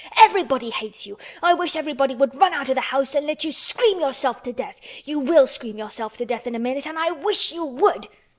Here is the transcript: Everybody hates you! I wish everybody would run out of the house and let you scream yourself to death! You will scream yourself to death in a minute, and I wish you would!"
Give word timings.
Everybody 0.17 0.71
hates 0.71 1.05
you! 1.05 1.19
I 1.43 1.53
wish 1.53 1.75
everybody 1.75 2.15
would 2.15 2.33
run 2.33 2.55
out 2.55 2.69
of 2.69 2.73
the 2.73 2.81
house 2.81 3.13
and 3.13 3.27
let 3.27 3.43
you 3.43 3.51
scream 3.51 3.99
yourself 3.99 4.41
to 4.41 4.51
death! 4.51 4.81
You 5.05 5.19
will 5.19 5.45
scream 5.45 5.77
yourself 5.77 6.17
to 6.17 6.25
death 6.25 6.47
in 6.47 6.55
a 6.55 6.57
minute, 6.57 6.87
and 6.87 6.97
I 6.97 7.11
wish 7.11 7.51
you 7.51 7.63
would!" 7.65 8.07